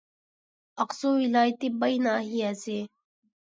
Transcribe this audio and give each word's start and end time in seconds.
ئاقسۇ 0.83 1.11
ۋىلايىتى 1.21 1.71
باي 1.85 2.03
ناھىيەسى 2.09 2.83